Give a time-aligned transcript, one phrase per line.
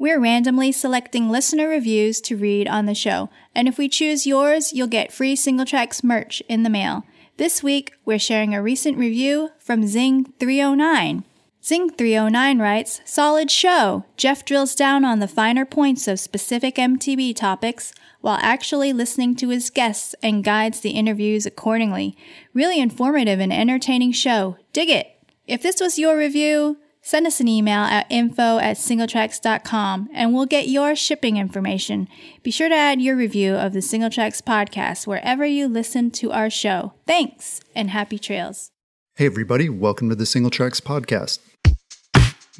[0.00, 4.72] We're randomly selecting listener reviews to read on the show, and if we choose yours,
[4.72, 7.02] you'll get free Singletracks merch in the mail.
[7.36, 11.24] This week, we're sharing a recent review from Zing309.
[11.60, 14.04] Zing309 writes, Solid show.
[14.16, 19.48] Jeff drills down on the finer points of specific MTB topics while actually listening to
[19.48, 22.16] his guests and guides the interviews accordingly.
[22.54, 24.58] Really informative and entertaining show.
[24.72, 25.08] Dig it!
[25.48, 26.76] If this was your review,
[27.08, 32.06] Send us an email at info at singletracks.com and we'll get your shipping information.
[32.42, 36.50] Be sure to add your review of the Singletracks podcast wherever you listen to our
[36.50, 36.92] show.
[37.06, 38.72] Thanks and happy trails.
[39.16, 41.38] Hey, everybody, welcome to the Singletracks podcast.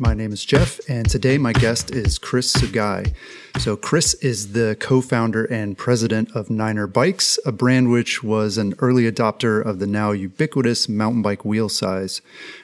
[0.00, 3.12] My name is Jeff, and today my guest is Chris Sugai.
[3.58, 8.58] So, Chris is the co founder and president of Niner Bikes, a brand which was
[8.58, 12.22] an early adopter of the now ubiquitous mountain bike wheel size.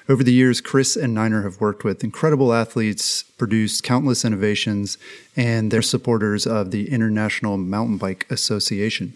[0.08, 4.96] Over the years, Chris and Niner have worked with incredible athletes, produced countless innovations,
[5.36, 9.14] and they're supporters of the International Mountain Bike Association.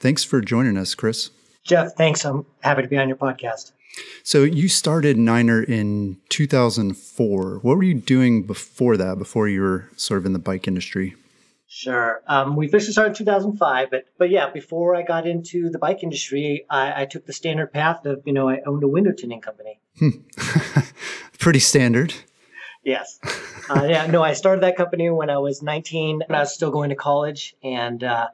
[0.00, 1.30] Thanks for joining us, Chris.
[1.62, 2.24] Jeff, thanks.
[2.24, 3.70] I'm happy to be on your podcast.
[4.22, 7.58] So you started Niner in 2004.
[7.58, 11.14] What were you doing before that, before you were sort of in the bike industry?
[11.66, 12.22] Sure.
[12.28, 16.04] Um, we officially started in 2005, but but yeah, before I got into the bike
[16.04, 19.40] industry, I, I took the standard path of you know I owned a window tinting
[19.40, 19.80] company.
[21.40, 22.14] Pretty standard.
[22.84, 23.18] Yes.
[23.68, 24.06] Uh, yeah.
[24.06, 26.96] No, I started that company when I was 19 and I was still going to
[26.96, 28.28] college, and uh,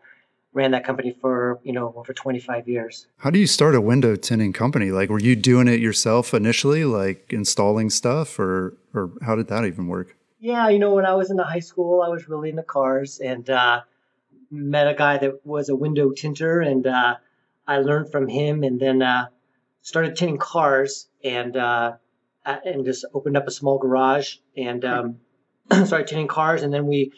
[0.52, 3.06] ran that company for you know over 25 years.
[3.18, 4.90] How do you start a window tinting company?
[4.90, 9.64] Like were you doing it yourself initially like installing stuff or or how did that
[9.64, 10.16] even work?
[10.40, 13.20] Yeah you know when i was in the high school i was really into cars
[13.20, 13.82] and uh,
[14.50, 17.16] met a guy that was a window tinter and uh,
[17.66, 19.26] i learned from him and then uh,
[19.82, 21.92] started tinting cars and uh,
[22.46, 25.20] and just opened up a small garage and um,
[25.84, 27.12] started tinting cars and then we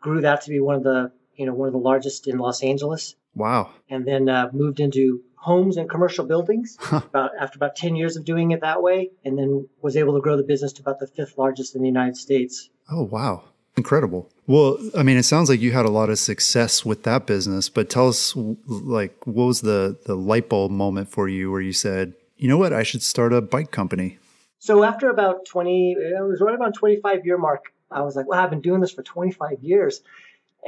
[0.00, 2.62] grew that to be one of the you know, one of the largest in Los
[2.62, 3.14] Angeles.
[3.34, 3.70] Wow.
[3.88, 8.24] And then uh, moved into homes and commercial buildings about after about 10 years of
[8.24, 11.06] doing it that way and then was able to grow the business to about the
[11.06, 12.68] fifth largest in the United States.
[12.90, 13.44] Oh, wow.
[13.76, 14.28] Incredible.
[14.48, 17.68] Well, I mean, it sounds like you had a lot of success with that business,
[17.68, 18.34] but tell us
[18.66, 22.56] like what was the the light bulb moment for you where you said, "You know
[22.56, 22.72] what?
[22.72, 24.18] I should start a bike company."
[24.58, 28.40] So after about 20 it was right about 25 year mark, I was like, "Well,
[28.40, 30.02] I've been doing this for 25 years."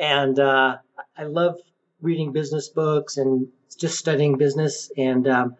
[0.00, 0.78] And uh,
[1.16, 1.61] I love
[2.00, 3.47] reading business books and
[3.78, 4.91] just studying business.
[4.97, 5.56] And um,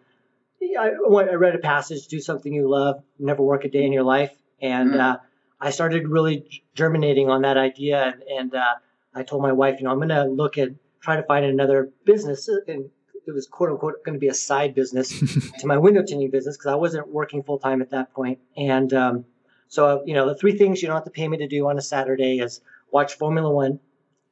[0.61, 4.03] I, I, read a passage: "Do something you love, never work a day in your
[4.03, 4.99] life." And mm-hmm.
[4.99, 5.17] uh,
[5.59, 8.75] I started really germinating on that idea, and, and uh,
[9.13, 10.69] I told my wife, you know, I'm going to look at
[11.01, 12.89] try to find another business, and
[13.27, 15.09] it was quote unquote going to be a side business
[15.59, 18.39] to my window tinting business because I wasn't working full time at that point.
[18.57, 19.25] And um,
[19.67, 21.77] so, you know, the three things you don't have to pay me to do on
[21.77, 23.79] a Saturday is watch Formula One,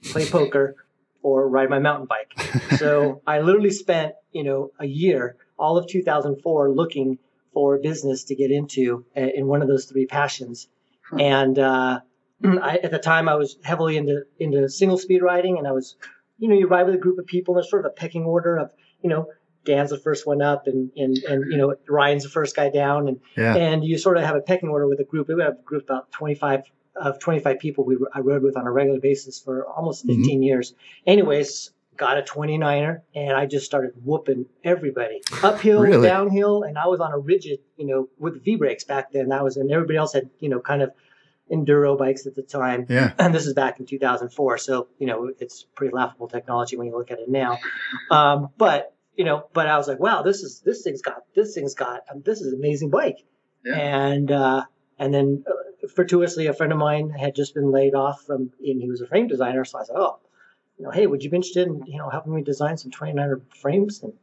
[0.03, 0.75] play poker,
[1.21, 2.33] or ride my mountain bike.
[2.77, 7.19] So I literally spent, you know, a year, all of 2004, looking
[7.53, 10.67] for business to get into uh, in one of those three passions.
[11.17, 12.01] And uh,
[12.43, 15.95] I, at the time, I was heavily into into single speed riding, and I was,
[16.37, 18.23] you know, you ride with a group of people, and there's sort of a pecking
[18.23, 18.71] order of,
[19.01, 19.27] you know,
[19.65, 23.07] Dan's the first one up, and and and you know Ryan's the first guy down,
[23.07, 23.55] and yeah.
[23.55, 25.27] and you sort of have a pecking order with a group.
[25.27, 26.63] We have a group about 25
[26.99, 30.21] of 25 people we I rode with on a regular basis for almost mm-hmm.
[30.21, 30.43] 15 mm-hmm.
[30.43, 30.73] years.
[31.05, 36.07] Anyways, got a 29er and I just started whooping everybody uphill, really?
[36.07, 39.29] downhill, and I was on a rigid, you know, with V brakes back then.
[39.29, 40.91] That was and everybody else had, you know, kind of
[41.51, 42.85] enduro bikes at the time.
[42.89, 43.13] Yeah.
[43.19, 46.97] And this is back in 2004, so you know it's pretty laughable technology when you
[46.97, 47.59] look at it now.
[48.09, 51.53] Um, but you know, but I was like, wow, this is this thing's got this
[51.53, 53.17] thing's got um, this is an amazing bike.
[53.65, 53.75] Yeah.
[53.75, 54.63] And uh,
[54.97, 58.81] and then uh, fortuitously, a friend of mine had just been laid off from, and
[58.81, 59.65] he was a frame designer.
[59.65, 60.19] So I said, oh,
[60.77, 63.41] you know, hey, would you be interested in, you know, helping me design some 29er
[63.61, 64.01] frames?
[64.01, 64.13] And,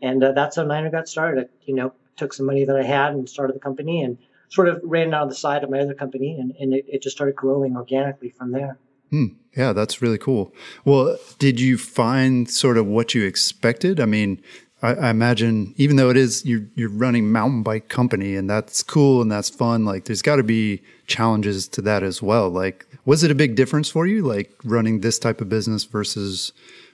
[0.00, 1.44] and uh, that's how Niner got started.
[1.44, 4.68] I, you know, took some money that I had and started the company and sort
[4.68, 6.38] of ran it of the side of my other company.
[6.38, 8.78] And, and it, it just started growing organically from there.
[9.10, 9.26] Hmm.
[9.56, 10.52] Yeah, that's really cool.
[10.84, 14.00] Well, did you find sort of what you expected?
[14.00, 14.42] I mean,
[14.86, 18.82] I, I, imagine even though it is you're you're running mountain bike company and that's
[18.82, 22.48] cool and that's fun, like there's got to be challenges to that as well.
[22.48, 26.52] Like, Was it a big difference for you, like running this type of business versus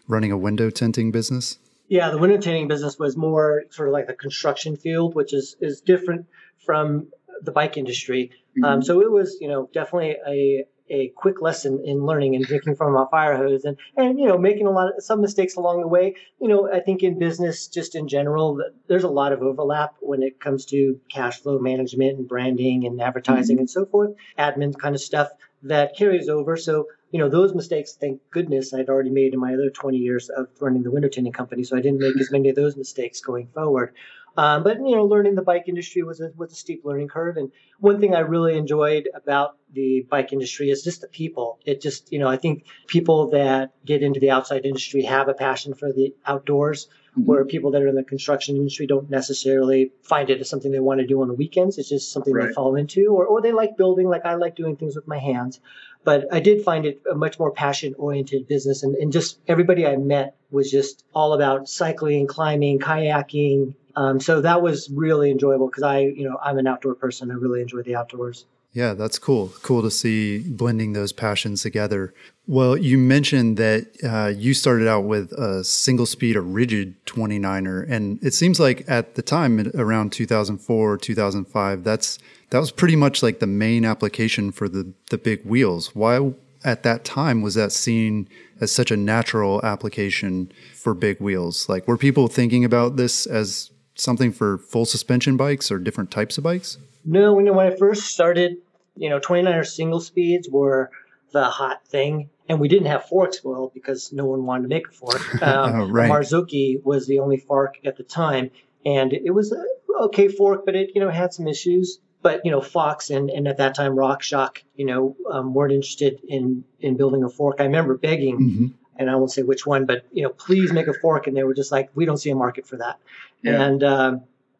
[0.09, 1.59] running a window tinting business?
[1.89, 5.57] Yeah, the window tinting business was more sort of like the construction field, which is
[5.61, 6.27] is different
[6.65, 7.09] from
[7.43, 8.31] the bike industry.
[8.57, 8.65] Mm-hmm.
[8.65, 12.77] Um, so it was, you know, definitely a a quick lesson in learning and drinking
[12.77, 15.81] from a fire hose and, and, you know, making a lot of some mistakes along
[15.81, 16.15] the way.
[16.39, 20.23] You know, I think in business, just in general, there's a lot of overlap when
[20.23, 23.63] it comes to cash flow management and branding and advertising mm-hmm.
[23.63, 25.31] and so forth, admin kind of stuff
[25.63, 26.57] that carries over.
[26.57, 30.29] So, you know, those mistakes, thank goodness I'd already made in my other 20 years
[30.29, 31.65] of running the window tinting company.
[31.65, 33.95] So I didn't make as many of those mistakes going forward.
[34.37, 37.37] Um, but you know, learning the bike industry was a was a steep learning curve.
[37.37, 41.59] And one thing I really enjoyed about the bike industry is just the people.
[41.65, 45.35] It just you know, I think people that get into the outside industry have a
[45.35, 46.89] passion for the outdoors.
[47.13, 47.27] Mm-hmm.
[47.27, 50.81] Where people that are in the construction industry don't necessarily find it as something they
[50.81, 51.77] want to do on the weekends.
[51.77, 52.49] It's just something right.
[52.49, 55.19] they fall into, or, or they like building, like I like doing things with my
[55.19, 55.61] hands.
[56.05, 58.83] But I did find it a much more passion oriented business.
[58.83, 64.41] And, and just everybody I met was just all about cycling, climbing, kayaking, um, so
[64.41, 67.31] that was really enjoyable because I, you know, I'm an outdoor person.
[67.31, 68.47] I really enjoy the outdoors.
[68.73, 69.53] Yeah, that's cool.
[69.63, 72.15] Cool to see blending those passions together.
[72.47, 77.89] Well, you mentioned that uh, you started out with a single speed, a rigid 29er,
[77.89, 82.19] and it seems like at the time, around 2004, 2005, that's
[82.49, 85.95] that was pretty much like the main application for the the big wheels.
[85.95, 86.33] Why
[86.65, 88.29] at that time was that seen
[88.61, 91.69] as such a natural application for big wheels?
[91.69, 96.39] Like, were people thinking about this as something for full suspension bikes or different types
[96.39, 96.79] of bikes?
[97.05, 98.59] No, you know, when I first started,
[98.97, 100.91] you know, 29er single speeds were
[101.33, 102.31] the hot thing.
[102.49, 105.21] And we didn't have forks, well, because no one wanted to make a fork.
[105.43, 106.11] Um, oh, right.
[106.11, 108.51] Marzocchi was the only fork at the time.
[108.85, 109.65] And it was a
[110.05, 111.99] okay fork, but it, you know, had some issues.
[112.21, 116.21] But, you know, Fox and, and at that time RockShox, you know, um, weren't interested
[116.29, 117.57] in, in building a fork.
[117.59, 118.67] I remember begging mm-hmm
[118.97, 121.27] and I won't say which one, but you know, please make a fork.
[121.27, 122.99] And they were just like, we don't see a market for that.
[123.43, 123.63] Yeah.
[123.63, 124.17] And uh,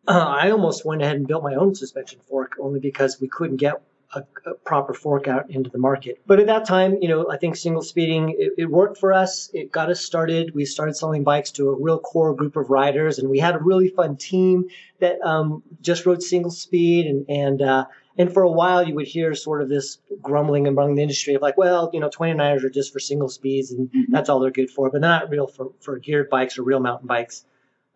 [0.09, 3.81] I almost went ahead and built my own suspension fork only because we couldn't get
[4.15, 6.21] a, a, proper fork out into the market.
[6.27, 9.51] But at that time, you know, I think single speeding it, it, worked for us.
[9.55, 10.55] It got us started.
[10.55, 13.59] We started selling bikes to a real core group of riders, and we had a
[13.59, 14.69] really fun team
[14.99, 17.87] that um, just rode single speed and and uh,
[18.19, 21.43] and for a while, you would hear sort of this grumbling among the industry of
[21.43, 24.13] like, well, you know, 29ers are just for single speeds and mm-hmm.
[24.13, 26.81] that's all they're good for, but they're not real for, for geared bikes or real
[26.81, 27.45] mountain bikes.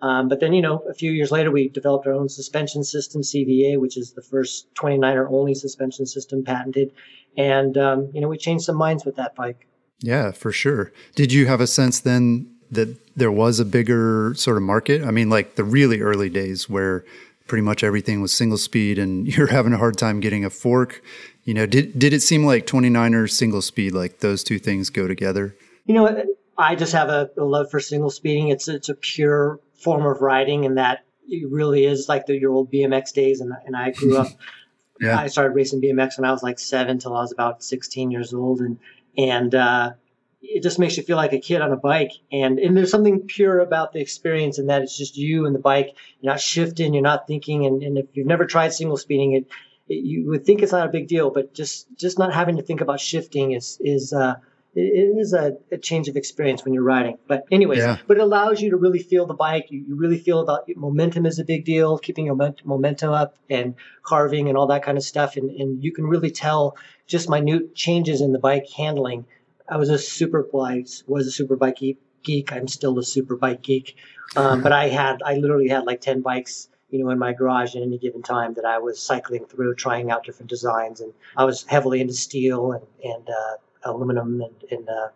[0.03, 3.23] Um, but then, you know, a few years later, we developed our own suspension system,
[3.23, 6.93] CVA, which is the first 29er only suspension system patented.
[7.37, 9.67] And, um, you know, we changed some minds with that bike.
[10.01, 10.93] Yeah, for sure.
[11.15, 15.03] Did you have a sense then that there was a bigger sort of market?
[15.03, 17.05] I mean, like the really early days where
[17.47, 21.03] pretty much everything was single speed and you're having a hard time getting a fork.
[21.45, 25.07] You know, did did it seem like 29er single speed like those two things go
[25.07, 25.57] together?
[25.85, 26.25] You know,
[26.59, 28.49] I just have a, a love for single speeding.
[28.49, 32.53] It's it's a pure form of riding and that it really is like the, your
[32.53, 34.29] old BMX days and and I grew up
[35.01, 35.19] yeah.
[35.19, 38.33] I started racing BMX when I was like 7 till I was about 16 years
[38.33, 38.79] old and
[39.19, 39.93] and uh,
[40.41, 42.13] it just makes you feel like a kid on a bike.
[42.31, 45.61] And, and there's something pure about the experience in that it's just you and the
[45.61, 45.95] bike.
[46.21, 47.67] You're not shifting, you're not thinking.
[47.67, 49.47] And, and if you've never tried single speeding, it,
[49.89, 52.63] it, you would think it's not a big deal, but just, just not having to
[52.63, 54.35] think about shifting is, is, uh,
[54.79, 57.17] it is a, a, change of experience when you're riding.
[57.27, 57.97] But anyways, yeah.
[58.07, 59.69] but it allows you to really feel the bike.
[59.71, 63.75] You, you really feel about momentum is a big deal, keeping your momentum up and
[64.03, 65.39] carving and all that kind of stuff.
[65.39, 66.77] And, and you can really tell
[67.07, 69.25] just minute changes in the bike handling
[69.69, 71.79] I was a super bike was a super bike
[72.23, 72.53] geek.
[72.53, 73.97] I'm still a super bike geek.
[74.37, 77.75] Um, but I had I literally had like ten bikes, you know, in my garage
[77.77, 81.45] at any given time that I was cycling through, trying out different designs, and I
[81.45, 85.09] was heavily into steel and and uh, aluminum and, and uh,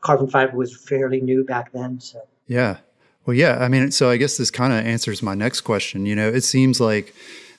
[0.00, 2.00] carbon fiber was fairly new back then.
[2.00, 2.78] So yeah,
[3.26, 3.58] well, yeah.
[3.60, 6.06] I mean, so I guess this kind of answers my next question.
[6.06, 7.14] You know, it seems like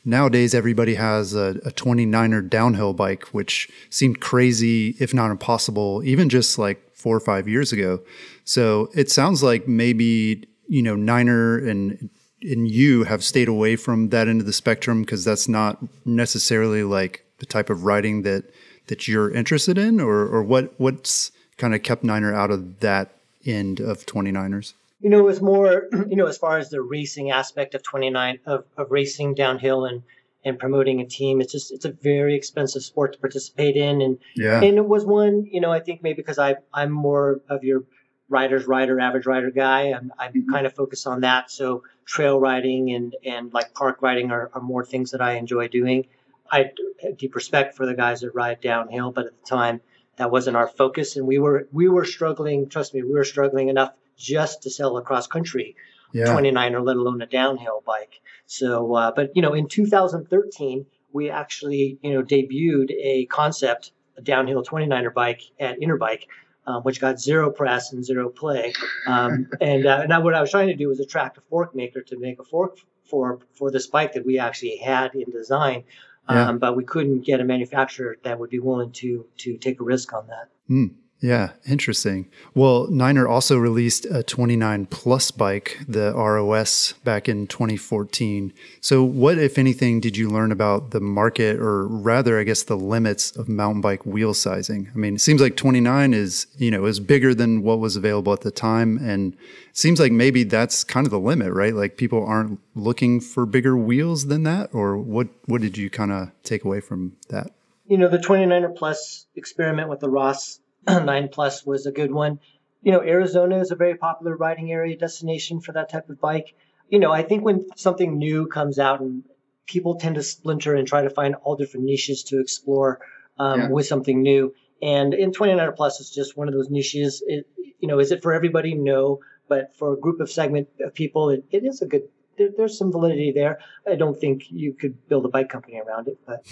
[0.05, 6.29] nowadays everybody has a, a 29er downhill bike, which seemed crazy, if not impossible, even
[6.29, 7.99] just like four or five years ago.
[8.43, 12.09] So it sounds like maybe, you know, Niner and
[12.41, 16.83] and you have stayed away from that end of the spectrum because that's not necessarily
[16.83, 18.45] like the type of riding that
[18.87, 23.11] that you're interested in or or what what's kind of kept Niner out of that
[23.45, 24.73] end of 29ers?
[24.99, 28.39] You know, it was more, you know, as far as the racing aspect of 29
[28.45, 30.03] of, of racing downhill and
[30.45, 31.41] and promoting a team.
[31.41, 34.61] It's just it's a very expensive sport to participate in, and yeah.
[34.61, 37.83] and it was one, you know, I think maybe because I I'm more of your
[38.29, 39.91] rider's rider, average rider guy.
[39.91, 40.51] I'm I'm mm-hmm.
[40.51, 41.51] kind of focused on that.
[41.51, 45.67] So trail riding and and like park riding are, are more things that I enjoy
[45.67, 46.07] doing.
[46.51, 46.71] I
[47.03, 49.81] have deep respect for the guys that ride downhill, but at the time
[50.15, 52.69] that wasn't our focus, and we were we were struggling.
[52.69, 55.75] Trust me, we were struggling enough just to sell a cross country
[56.13, 56.25] yeah.
[56.25, 58.21] 29er, let alone a downhill bike.
[58.45, 64.21] So, uh, but you know, in 2013, we actually you know debuted a concept, a
[64.21, 66.23] downhill 29er bike at Interbike.
[66.67, 68.73] Um, which got zero press and zero play.
[69.07, 72.03] Um, and uh, now what I was trying to do was attract a fork maker
[72.03, 75.83] to make a fork for for this bike that we actually had in design.
[76.29, 76.49] Yeah.
[76.49, 79.83] Um, but we couldn't get a manufacturer that would be willing to to take a
[79.83, 80.49] risk on that.
[80.69, 80.93] Mm.
[81.21, 82.29] Yeah, interesting.
[82.53, 88.53] Well, Niner also released a 29 Plus bike, the ROS, back in 2014.
[88.79, 92.77] So, what, if anything, did you learn about the market, or rather, I guess, the
[92.77, 94.89] limits of mountain bike wheel sizing?
[94.93, 98.31] I mean, it seems like 29 is, you know, is bigger than what was available
[98.31, 99.35] at the time, and
[99.73, 101.75] seems like maybe that's kind of the limit, right?
[101.75, 105.27] Like people aren't looking for bigger wheels than that, or what?
[105.47, 107.51] What did you kind of take away from that?
[107.88, 112.39] You know, the 29er Plus experiment with the ROS Nine Plus was a good one.
[112.81, 116.55] You know, Arizona is a very popular riding area destination for that type of bike.
[116.89, 119.24] You know, I think when something new comes out and
[119.67, 123.00] people tend to splinter and try to find all different niches to explore
[123.38, 123.69] um, yeah.
[123.69, 124.55] with something new.
[124.81, 127.21] And in 29er Plus is just one of those niches.
[127.25, 127.48] It,
[127.79, 128.74] you know, is it for everybody?
[128.74, 129.19] No.
[129.48, 132.03] But for a group of segment of people, it, it is a good
[132.39, 133.59] there, there's some validity there.
[133.86, 136.43] I don't think you could build a bike company around it, but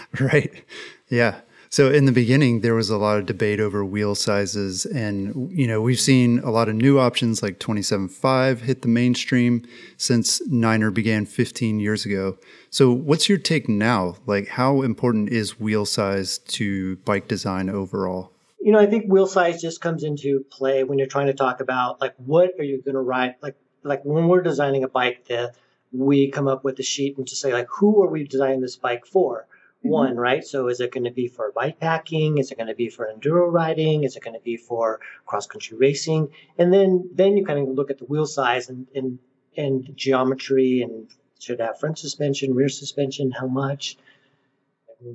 [0.20, 0.52] right,
[1.08, 1.40] yeah.
[1.72, 5.68] So in the beginning, there was a lot of debate over wheel sizes, and you
[5.68, 9.64] know we've seen a lot of new options like 27.5 hit the mainstream
[9.96, 12.36] since Niner began 15 years ago.
[12.70, 14.16] So what's your take now?
[14.26, 18.32] Like, how important is wheel size to bike design overall?
[18.60, 21.60] You know, I think wheel size just comes into play when you're trying to talk
[21.60, 25.26] about like what are you going to ride, like like when we're designing a bike
[25.28, 25.54] that
[25.92, 28.74] we come up with a sheet and to say like who are we designing this
[28.74, 29.46] bike for.
[29.82, 30.44] One, right?
[30.44, 32.38] So is it going to be for bike packing?
[32.38, 34.04] Is it going to be for enduro riding?
[34.04, 36.28] Is it going to be for cross country racing?
[36.58, 39.18] And then then you kind of look at the wheel size and and,
[39.56, 41.08] and geometry and
[41.38, 43.96] should have front suspension, rear suspension, how much,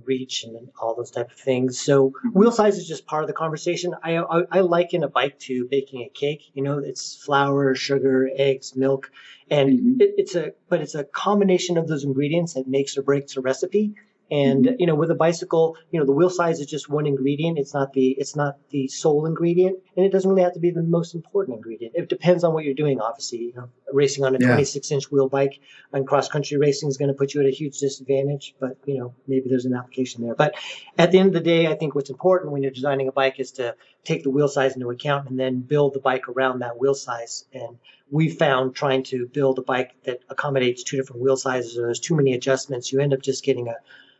[0.06, 1.80] reach, and all those type of things.
[1.80, 2.30] So mm-hmm.
[2.30, 3.94] wheel size is just part of the conversation.
[4.04, 6.52] I, I, I liken a bike to baking a cake.
[6.54, 9.12] You know, it's flour, sugar, eggs, milk,
[9.50, 10.02] and mm-hmm.
[10.02, 13.42] it, it's a but it's a combination of those ingredients that makes or breaks a
[13.42, 13.94] recipe.
[14.32, 14.76] And mm-hmm.
[14.80, 17.60] you know, with a bicycle, you know, the wheel size is just one ingredient.
[17.60, 20.72] It's not the it's not the sole ingredient, and it doesn't really have to be
[20.72, 21.94] the most important ingredient.
[21.96, 23.00] It depends on what you're doing.
[23.00, 24.48] Obviously, you know, racing on a yeah.
[24.48, 25.60] 26 inch wheel bike
[25.94, 28.56] and cross country racing is going to put you at a huge disadvantage.
[28.60, 30.36] But you know, maybe there's an application there.
[30.36, 30.56] But
[30.98, 33.40] at the end of the day, I think what's important when you're designing a bike
[33.40, 36.80] is to take the wheel size into account and then build the bike around that
[36.80, 37.46] wheel size.
[37.54, 37.78] And
[38.12, 42.00] we found trying to build a bike that accommodates two different wheel sizes or there's
[42.00, 43.76] too many adjustments, you end up just getting a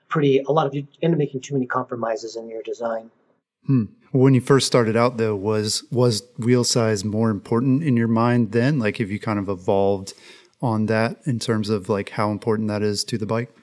[0.08, 3.12] pretty a lot of you end up making too many compromises in your design.
[3.66, 3.86] Hmm.
[4.16, 8.54] When you first started out, though, was was wheel size more important in your mind
[8.54, 8.80] then?
[8.80, 10.14] Like, have you kind of evolved
[10.62, 13.54] on that in terms of like how important that is to the bike?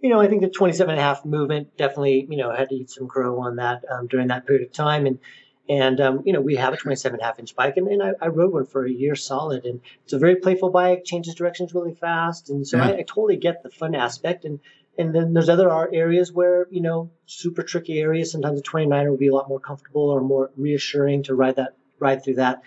[0.00, 2.74] You know, I think the 27 and a half movement definitely, you know, had to
[2.74, 5.06] eat some crow on that um, during that period of time.
[5.06, 5.20] And,
[5.68, 8.02] and um, you know, we have a 27 and a half inch bike and, and
[8.02, 11.34] I, I, rode one for a year solid and it's a very playful bike, changes
[11.36, 12.50] directions really fast.
[12.50, 12.86] And so yeah.
[12.86, 14.44] I, I, totally get the fun aspect.
[14.44, 14.58] And,
[15.00, 18.30] and then there's other areas where, you know, super tricky areas.
[18.30, 21.74] Sometimes a 29er would be a lot more comfortable or more reassuring to ride that,
[21.98, 22.62] ride through that.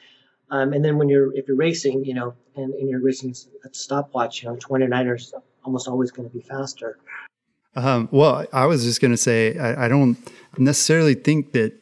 [0.49, 3.75] Um, and then when you're, if you're racing, you know, and, and you're racing at
[3.75, 6.97] stopwatch, you know, 29ers almost always going to be faster.
[7.75, 10.17] Um, well, I was just going to say, I, I don't
[10.57, 11.73] necessarily think that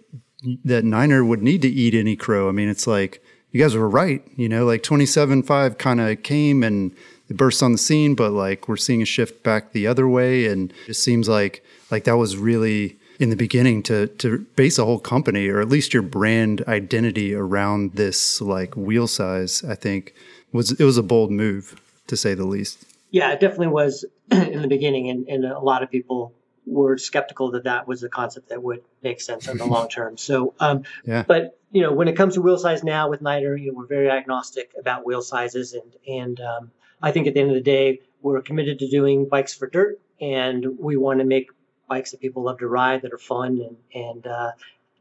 [0.66, 2.50] that Niner would need to eat any crow.
[2.50, 4.26] I mean, it's like you guys were right.
[4.36, 6.96] You know, like 27.5 kind of came and
[7.32, 10.48] it burst on the scene, but like we're seeing a shift back the other way,
[10.48, 14.84] and it seems like like that was really in the beginning to to base a
[14.84, 19.64] whole company or at least your brand identity around this like wheel size.
[19.64, 20.14] I think
[20.52, 22.84] was it was a bold move to say the least.
[23.12, 26.34] Yeah, it definitely was in the beginning, and, and a lot of people
[26.66, 30.18] were skeptical that that was a concept that would make sense in the long term.
[30.18, 31.24] So, um, yeah.
[31.26, 33.86] but you know, when it comes to wheel size now with Niner, you know, we're
[33.86, 36.72] very agnostic about wheel sizes, and and um,
[37.02, 40.00] I think at the end of the day, we're committed to doing bikes for dirt,
[40.20, 41.50] and we want to make
[41.90, 44.52] bikes that people love to ride, that are fun, and and uh,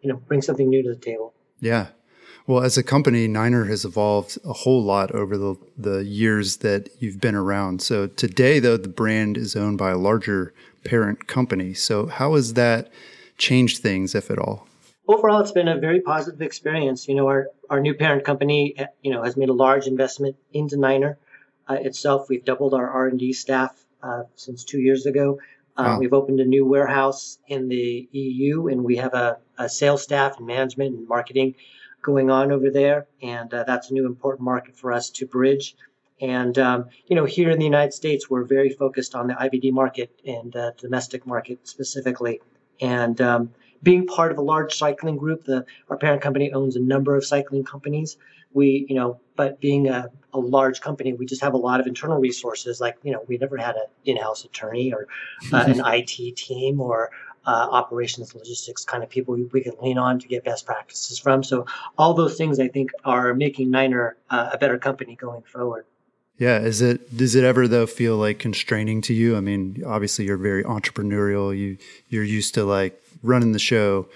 [0.01, 1.35] you know bring something new to the table.
[1.61, 1.89] Yeah.
[2.47, 6.89] Well, as a company, Niner has evolved a whole lot over the, the years that
[6.99, 7.81] you've been around.
[7.81, 10.53] So today, though, the brand is owned by a larger
[10.83, 11.75] parent company.
[11.75, 12.91] So how has that
[13.37, 14.67] changed things, if at all?
[15.07, 17.07] Overall, it's been a very positive experience.
[17.07, 20.77] You know, our, our new parent company, you know, has made a large investment into
[20.77, 21.19] Niner
[21.77, 22.29] itself.
[22.29, 25.39] We've doubled our R&D staff uh, since two years ago.
[25.77, 25.99] Uh, wow.
[25.99, 30.39] We've opened a new warehouse in the EU, and we have a, a sales staff
[30.39, 31.55] and management and marketing
[32.03, 35.77] going on over there, and uh, that's a new important market for us to bridge.
[36.21, 39.73] And um, you know, here in the United States, we're very focused on the IBD
[39.73, 42.41] market and uh, domestic market specifically.
[42.81, 46.81] And um, being part of a large cycling group, the our parent company owns a
[46.81, 48.19] number of cycling companies.
[48.53, 51.87] We, you know, but being a, a large company, we just have a lot of
[51.87, 52.81] internal resources.
[52.81, 55.07] Like, you know, we never had an in-house attorney or
[55.53, 57.11] uh, an IT team or
[57.47, 61.19] uh, operations, logistics kind of people we, we, can lean on to get best practices
[61.19, 61.43] from.
[61.43, 61.67] So
[61.97, 65.87] all those things I think are making Niner uh, a better company going forward.
[66.37, 69.37] Yeah, is it does it ever though feel like constraining to you?
[69.37, 71.57] I mean, obviously you're very entrepreneurial.
[71.57, 71.77] You
[72.09, 74.09] you're used to like running the show.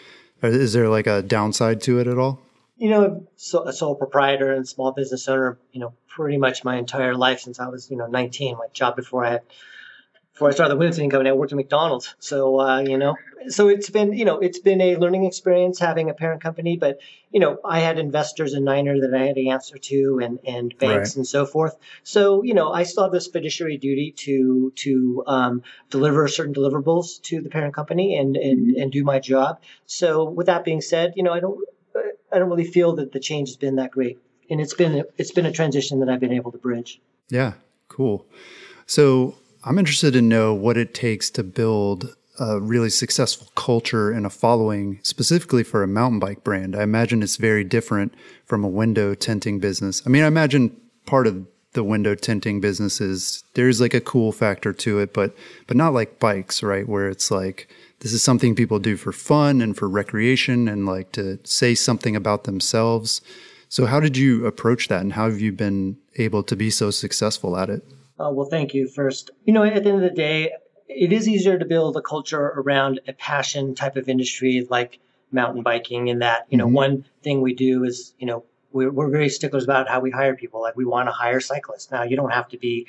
[0.43, 2.41] Is there like a downside to it at all?
[2.76, 5.59] You know, so, a sole proprietor and small business owner.
[5.73, 8.57] You know, pretty much my entire life since I was you know 19.
[8.57, 9.43] My job before I had
[10.35, 12.12] before I started the Winston Company, I worked at McDonald's.
[12.19, 13.14] So, uh, you know,
[13.47, 16.99] so it's been, you know, it's been a learning experience having a parent company, but,
[17.31, 20.76] you know, I had investors in Niner that I had to answer to and, and
[20.76, 21.16] banks right.
[21.19, 21.76] and so forth.
[22.02, 27.23] So, you know, I still have this fiduciary duty to, to, um, deliver certain deliverables
[27.23, 28.83] to the parent company and, and, mm-hmm.
[28.83, 29.61] and do my job.
[29.87, 31.61] So with that being said, you know, I don't,
[32.33, 34.19] I don't really feel that the change has been that great.
[34.51, 37.01] And it's been, it's been a transition that I've been able to bridge.
[37.31, 37.55] Yeah.
[37.89, 38.27] Cool.
[38.87, 44.27] So I'm interested to know what it takes to build a really successful culture and
[44.27, 46.75] a following specifically for a mountain bike brand.
[46.75, 48.13] I imagine it's very different
[48.45, 50.03] from a window tinting business.
[50.05, 54.33] I mean, I imagine part of the window tinting business is there's like a cool
[54.33, 55.35] factor to it, but
[55.67, 56.89] but not like bikes, right?
[56.89, 57.69] Where it's like
[58.04, 62.14] this is something people do for fun and for recreation and like to say something
[62.14, 63.23] about themselves.
[63.70, 66.90] So how did you approach that and how have you been able to be so
[66.90, 67.82] successful at it?
[68.20, 69.30] Uh, well, thank you first.
[69.46, 70.52] You know, at the end of the day,
[70.87, 75.00] it is easier to build a culture around a passion type of industry like
[75.32, 76.75] mountain biking in that, you know, mm-hmm.
[76.75, 80.34] one thing we do is, you know, we're, we're very sticklers about how we hire
[80.34, 80.60] people.
[80.60, 81.90] Like we want to hire cyclists.
[81.90, 82.86] Now, you don't have to be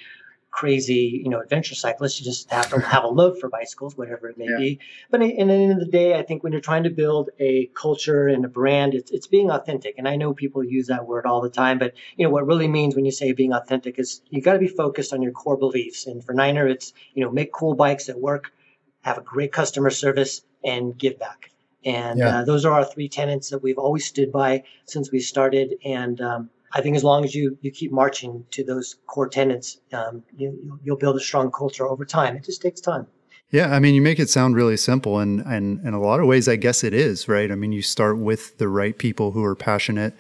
[0.56, 2.18] crazy, you know, adventure cyclists.
[2.18, 4.58] You just have to have a love for bicycles, whatever it may yeah.
[4.58, 4.80] be.
[5.12, 7.70] But in the end of the day, I think when you're trying to build a
[7.76, 9.96] culture and a brand, it's, it's being authentic.
[9.98, 12.70] And I know people use that word all the time, but you know what really
[12.70, 15.58] means when you say being authentic is you got to be focused on your core
[15.58, 16.08] beliefs.
[16.08, 18.54] And for Niner, it's you know make cool bikes that work,
[19.02, 21.52] have a great customer service, and give back.
[21.84, 22.40] And yeah.
[22.40, 25.76] uh, those are our three tenets that we've always stood by since we started.
[25.84, 29.80] And um, I think as long as you you keep marching to those core tenets,
[29.94, 32.36] um, you, you'll build a strong culture over time.
[32.36, 33.08] It just takes time.
[33.52, 36.26] Yeah, I mean, you make it sound really simple, and and in a lot of
[36.26, 37.52] ways, I guess it is right.
[37.52, 40.16] I mean, you start with the right people who are passionate,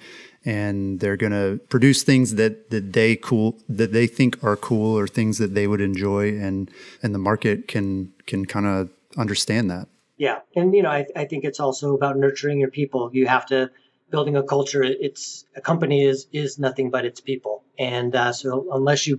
[0.45, 4.97] and they're going to produce things that that they cool that they think are cool
[4.97, 6.69] or things that they would enjoy, and
[7.01, 9.87] and the market can can kind of understand that.
[10.17, 13.09] Yeah, and you know, I I think it's also about nurturing your people.
[13.11, 13.71] You have to
[14.15, 18.49] building a culture, it's a company is is nothing but its people, and uh, so
[18.71, 19.15] unless you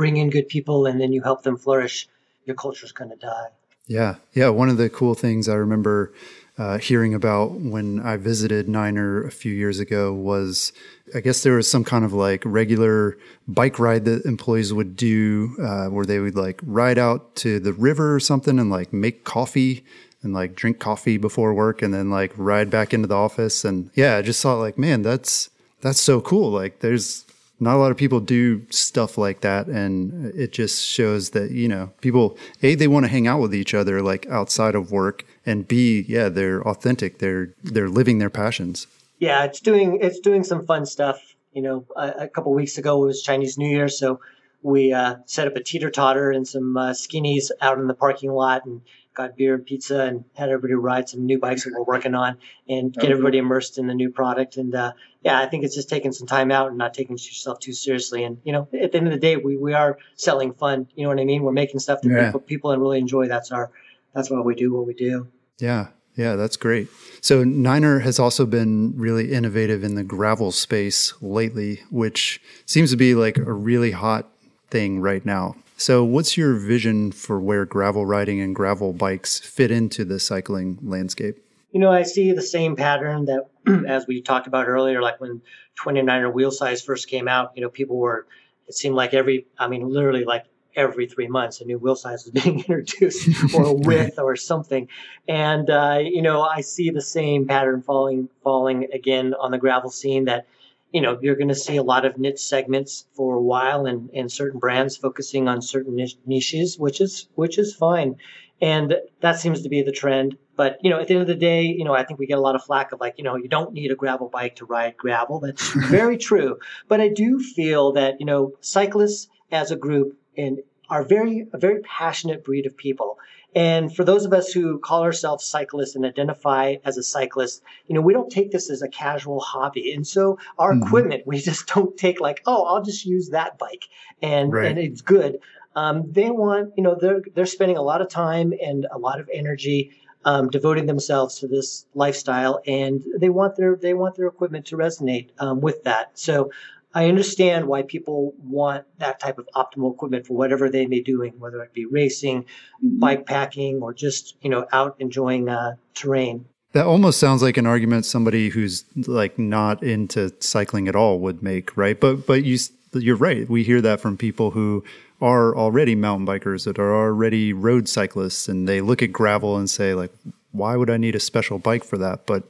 [0.00, 2.08] bring in good people and then you help them flourish,
[2.46, 3.50] your culture is going to die.
[3.86, 4.48] Yeah, yeah.
[4.48, 6.12] One of the cool things I remember
[6.58, 10.72] uh, hearing about when I visited Niner a few years ago was,
[11.14, 15.56] I guess there was some kind of like regular bike ride that employees would do,
[15.60, 19.24] uh, where they would like ride out to the river or something and like make
[19.24, 19.84] coffee
[20.22, 23.64] and like drink coffee before work and then like ride back into the office.
[23.64, 26.50] And yeah, I just thought like, man, that's that's so cool.
[26.50, 27.24] Like there's
[27.58, 29.66] not a lot of people do stuff like that.
[29.66, 33.54] And it just shows that you know people a they want to hang out with
[33.54, 35.24] each other like outside of work.
[35.46, 37.18] And b yeah they're authentic.
[37.18, 38.86] They're they're living their passions.
[39.18, 41.34] Yeah it's doing it's doing some fun stuff.
[41.52, 44.20] You know a, a couple weeks ago it was chinese new year so
[44.62, 48.30] we uh, set up a teeter totter and some uh, skinnies out in the parking
[48.30, 48.82] lot and
[49.20, 52.38] got beer and pizza and had everybody ride some new bikes that we're working on
[52.68, 54.56] and get everybody immersed in the new product.
[54.56, 57.60] And uh, yeah, I think it's just taking some time out and not taking yourself
[57.60, 58.24] too seriously.
[58.24, 60.88] And you know, at the end of the day, we, we are selling fun.
[60.94, 61.42] You know what I mean?
[61.42, 62.26] We're making stuff that yeah.
[62.26, 63.28] people people really enjoy.
[63.28, 63.70] That's our
[64.14, 65.28] that's why we do what we do.
[65.58, 65.88] Yeah.
[66.16, 66.88] Yeah, that's great.
[67.20, 72.96] So Niner has also been really innovative in the gravel space lately, which seems to
[72.96, 74.28] be like a really hot
[74.70, 75.56] thing right now.
[75.76, 80.78] So, what's your vision for where gravel riding and gravel bikes fit into the cycling
[80.82, 81.42] landscape?
[81.72, 83.48] You know, I see the same pattern that,
[83.88, 85.40] as we talked about earlier, like when
[85.82, 88.26] 29er wheel size first came out, you know, people were,
[88.66, 90.44] it seemed like every, I mean, literally like
[90.76, 94.88] every three months a new wheel size was being introduced or a width or something
[95.28, 99.90] and uh, you know i see the same pattern falling falling again on the gravel
[99.90, 100.46] scene that
[100.92, 104.10] you know you're going to see a lot of niche segments for a while and,
[104.14, 108.16] and certain brands focusing on certain niches which is which is fine
[108.60, 110.36] And that seems to be the trend.
[110.56, 112.36] But, you know, at the end of the day, you know, I think we get
[112.38, 114.66] a lot of flack of like, you know, you don't need a gravel bike to
[114.66, 115.40] ride gravel.
[115.40, 116.58] That's very true.
[116.86, 120.58] But I do feel that, you know, cyclists as a group and
[120.90, 123.18] are very, a very passionate breed of people.
[123.54, 127.94] And for those of us who call ourselves cyclists and identify as a cyclist, you
[127.94, 129.92] know, we don't take this as a casual hobby.
[129.92, 130.86] And so our mm-hmm.
[130.86, 133.86] equipment, we just don't take like, oh, I'll just use that bike
[134.22, 134.66] and, right.
[134.66, 135.38] and it's good.
[135.74, 139.20] Um, they want, you know, they're, they're spending a lot of time and a lot
[139.20, 139.92] of energy
[140.24, 144.76] um, devoting themselves to this lifestyle and they want their, they want their equipment to
[144.76, 146.18] resonate um, with that.
[146.18, 146.50] So
[146.92, 151.02] I understand why people want that type of optimal equipment for whatever they may be
[151.02, 152.98] doing, whether it be racing, mm-hmm.
[152.98, 156.46] bike packing, or just you know out enjoying uh, terrain.
[156.72, 161.42] That almost sounds like an argument somebody who's like not into cycling at all would
[161.42, 161.98] make, right?
[161.98, 162.58] But but you
[162.92, 163.48] you're right.
[163.48, 164.84] We hear that from people who
[165.20, 169.68] are already mountain bikers that are already road cyclists, and they look at gravel and
[169.68, 170.12] say like,
[170.52, 172.26] why would I need a special bike for that?
[172.26, 172.44] But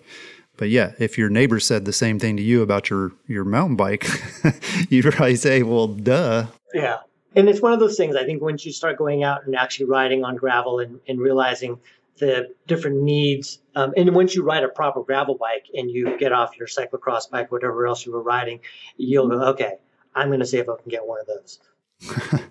[0.60, 3.76] but yeah, if your neighbor said the same thing to you about your your mountain
[3.76, 4.06] bike,
[4.90, 6.98] you'd probably say, "Well, duh." Yeah,
[7.34, 8.14] and it's one of those things.
[8.14, 11.80] I think once you start going out and actually riding on gravel and, and realizing
[12.18, 16.30] the different needs, um, and once you ride a proper gravel bike and you get
[16.30, 18.60] off your cyclocross bike, whatever else you were riding,
[18.98, 19.76] you'll go, "Okay,
[20.14, 21.58] I'm going to see if I can get one of those."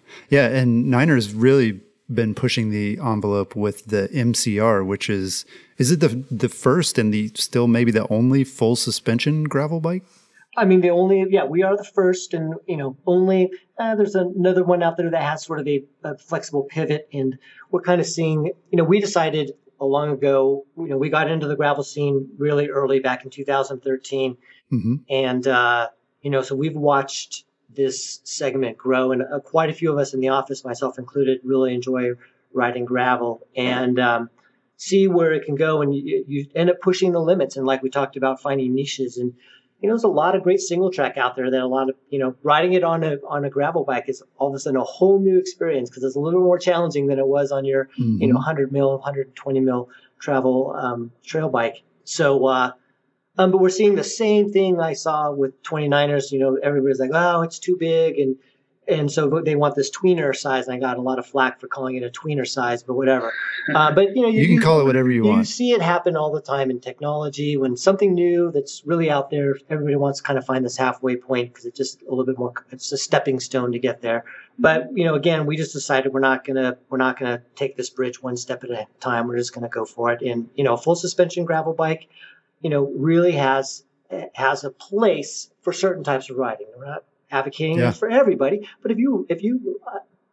[0.30, 1.82] yeah, and Niner's really
[2.14, 5.46] been pushing the envelope with the MCR, which is
[5.78, 10.04] is it the the first and the still maybe the only full suspension gravel bike?
[10.58, 14.16] I mean, the only yeah, we are the first, and you know, only uh, there's
[14.16, 17.38] another one out there that has sort of a, a, flexible pivot, and
[17.72, 18.46] we're kind of seeing.
[18.72, 20.66] You know, we decided a long ago.
[20.76, 24.38] You know, we got into the gravel scene really early back in 2013,
[24.72, 24.96] mm-hmm.
[25.10, 25.90] and uh,
[26.22, 29.12] you know, so we've watched this segment grow.
[29.12, 32.12] And uh, quite a few of us in the office, myself included, really enjoy
[32.54, 34.30] riding gravel and um,
[34.78, 35.82] see where it can go.
[35.82, 37.58] And you, you, end up pushing the limits.
[37.58, 39.18] And like we talked about, finding niches.
[39.18, 39.34] And
[39.82, 41.96] you know, there's a lot of great single track out there that a lot of
[42.10, 44.78] you know riding it on a on a gravel bike is all of a sudden
[44.78, 47.86] a whole new experience because it's a little more challenging than it was on your
[47.98, 48.22] mm-hmm.
[48.22, 51.84] you know 100 mil, 120 mil travel um, trail bike.
[52.04, 52.72] So uh,
[53.38, 56.32] um, but we're seeing the same thing I saw with 29ers.
[56.32, 58.18] You know, everybody's like, oh, it's too big.
[58.20, 58.38] And
[58.90, 60.68] and so they want this tweener size.
[60.68, 63.32] And I got a lot of flack for calling it a tweener size, but whatever.
[63.74, 65.40] Uh, but you know, you, you can you, call it whatever you, you want.
[65.40, 69.30] You see it happen all the time in technology when something new that's really out
[69.30, 69.58] there.
[69.70, 72.40] Everybody wants to kind of find this halfway point because it's just a little bit
[72.40, 72.54] more.
[72.72, 74.26] It's a stepping stone to get there.
[74.58, 77.90] But you know, again, we just decided we're not gonna we're not gonna take this
[77.90, 79.28] bridge one step at a time.
[79.28, 80.22] We're just gonna go for it.
[80.22, 82.10] And you know, a full suspension gravel bike
[82.62, 83.84] you know, really has
[84.34, 86.68] has a place for certain types of riding.
[86.76, 87.92] We're not advocating yeah.
[87.92, 89.80] for everybody, but if you if you,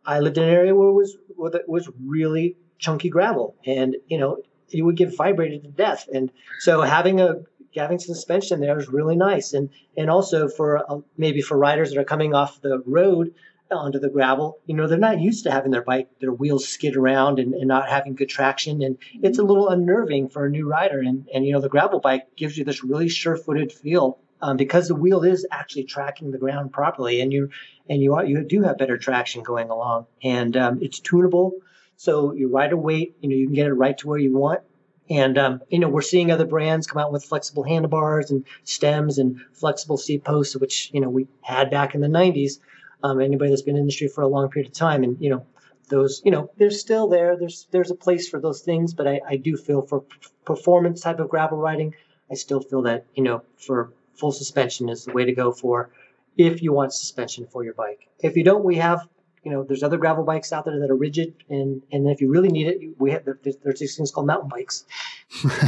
[0.04, 3.96] I lived in an area where it was where it was really chunky gravel, and
[4.06, 7.42] you know, you would get vibrated to death, and so having a
[7.74, 12.00] having suspension there is really nice, and and also for uh, maybe for riders that
[12.00, 13.34] are coming off the road
[13.70, 14.58] onto the gravel.
[14.66, 17.66] You know, they're not used to having their bike, their wheels skid around and, and
[17.66, 18.82] not having good traction.
[18.82, 21.00] And it's a little unnerving for a new rider.
[21.00, 24.56] And, and you know, the gravel bike gives you this really sure footed feel um,
[24.56, 27.20] because the wheel is actually tracking the ground properly.
[27.20, 27.50] And you,
[27.88, 31.52] and you are, you do have better traction going along and um, it's tunable.
[31.96, 34.60] So your rider weight, you know, you can get it right to where you want.
[35.08, 39.18] And um, you know, we're seeing other brands come out with flexible handlebars and stems
[39.18, 42.58] and flexible seat posts, which you know we had back in the '90s
[43.02, 45.04] um, anybody that's been in the industry for a long period of time.
[45.04, 45.46] And, you know,
[45.88, 47.36] those, you know, they're still there.
[47.36, 50.04] There's, there's a place for those things, but I, I do feel for
[50.44, 51.94] performance type of gravel riding,
[52.30, 55.90] I still feel that, you know, for full suspension is the way to go for
[56.36, 58.08] if you want suspension for your bike.
[58.20, 59.08] If you don't, we have
[59.46, 62.28] you know, there's other gravel bikes out there that are rigid, and and if you
[62.28, 64.84] really need it, we have there's, there's these things called mountain bikes.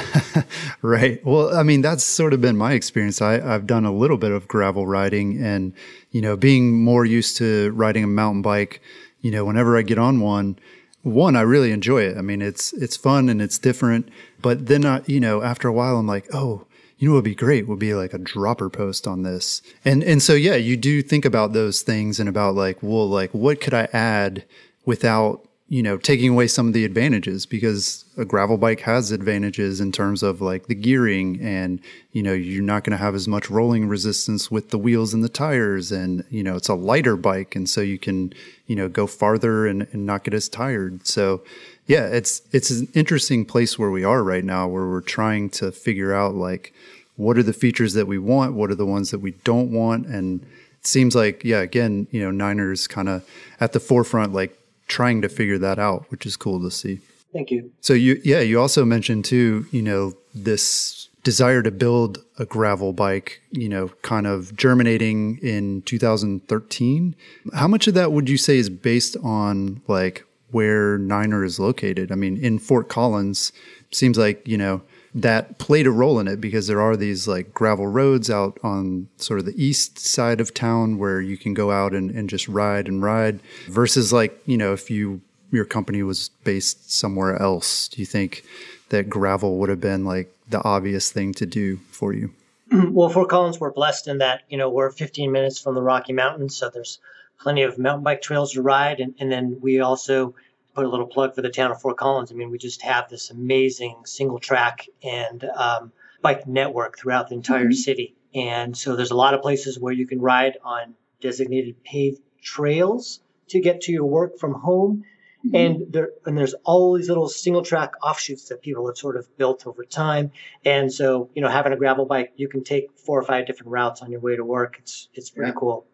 [0.82, 1.24] right.
[1.24, 3.22] Well, I mean, that's sort of been my experience.
[3.22, 5.72] I, I've done a little bit of gravel riding, and
[6.10, 8.80] you know, being more used to riding a mountain bike,
[9.20, 10.58] you know, whenever I get on one,
[11.02, 12.16] one I really enjoy it.
[12.16, 14.08] I mean, it's it's fun and it's different.
[14.42, 16.66] But then, I, you know, after a while, I'm like, oh,
[16.98, 19.62] you know what would be great would be like a dropper post on this.
[19.84, 23.30] And and so yeah, you do think about those things and about like, well, like
[23.32, 24.44] what could I add
[24.84, 29.80] without, you know, taking away some of the advantages because a gravel bike has advantages
[29.80, 31.80] in terms of like the gearing and,
[32.12, 35.22] you know, you're not going to have as much rolling resistance with the wheels and
[35.22, 38.32] the tires and, you know, it's a lighter bike and so you can,
[38.66, 41.06] you know, go farther and, and not get as tired.
[41.06, 41.44] So
[41.88, 45.72] yeah, it's it's an interesting place where we are right now, where we're trying to
[45.72, 46.72] figure out like
[47.16, 50.06] what are the features that we want, what are the ones that we don't want,
[50.06, 54.56] and it seems like yeah, again, you know, Niners kind of at the forefront, like
[54.86, 57.00] trying to figure that out, which is cool to see.
[57.32, 57.72] Thank you.
[57.80, 62.92] So you, yeah, you also mentioned too, you know, this desire to build a gravel
[62.92, 67.14] bike, you know, kind of germinating in 2013.
[67.54, 72.10] How much of that would you say is based on like where Niner is located?
[72.10, 73.52] I mean, in Fort Collins,
[73.90, 74.82] seems like, you know,
[75.14, 79.08] that played a role in it because there are these like gravel roads out on
[79.16, 82.46] sort of the east side of town where you can go out and, and just
[82.46, 87.88] ride and ride versus like, you know, if you your company was based somewhere else,
[87.88, 88.44] do you think
[88.90, 92.30] that gravel would have been like the obvious thing to do for you?
[92.90, 96.12] Well, Fort Collins, we're blessed in that, you know, we're 15 minutes from the Rocky
[96.12, 96.54] Mountains.
[96.54, 96.98] So there's
[97.40, 99.00] plenty of mountain bike trails to ride.
[99.00, 100.34] And, and then we also
[100.74, 102.30] put a little plug for the town of Fort Collins.
[102.30, 107.34] I mean, we just have this amazing single track and um, bike network throughout the
[107.34, 107.72] entire mm-hmm.
[107.72, 108.14] city.
[108.34, 113.20] And so there's a lot of places where you can ride on designated paved trails
[113.48, 115.04] to get to your work from home.
[115.44, 115.56] Mm-hmm.
[115.56, 119.36] And there and there's all these little single track offshoots that people have sort of
[119.36, 120.32] built over time.
[120.64, 123.70] And so, you know, having a gravel bike, you can take four or five different
[123.70, 124.76] routes on your way to work.
[124.80, 125.58] It's it's pretty yeah.
[125.58, 125.86] cool.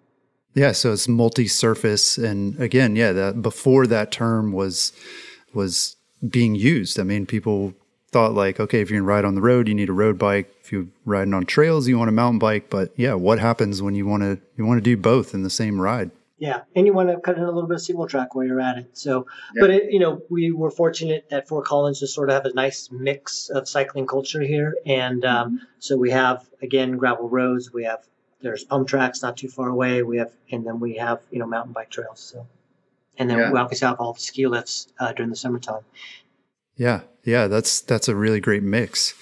[0.54, 4.92] Yeah, so it's multi-surface, and again, yeah, that before that term was
[5.52, 5.96] was
[6.28, 6.98] being used.
[6.98, 7.74] I mean, people
[8.12, 10.54] thought like, okay, if you're gonna ride on the road, you need a road bike.
[10.60, 12.70] If you're riding on trails, you want a mountain bike.
[12.70, 15.50] But yeah, what happens when you want to you want to do both in the
[15.50, 16.12] same ride?
[16.38, 18.60] Yeah, and you want to cut in a little bit of single track while you're
[18.60, 18.96] at it.
[18.96, 19.60] So, yeah.
[19.60, 22.54] but it, you know, we were fortunate at Fort Collins to sort of have a
[22.54, 25.64] nice mix of cycling culture here, and um, mm-hmm.
[25.80, 28.06] so we have again gravel roads, we have
[28.44, 30.02] there's pump tracks not too far away.
[30.02, 32.20] We have, and then we have, you know, mountain bike trails.
[32.20, 32.46] So,
[33.18, 33.50] and then yeah.
[33.50, 35.82] we obviously have all the ski lifts uh, during the summertime.
[36.76, 39.14] Yeah, yeah, that's that's a really great mix.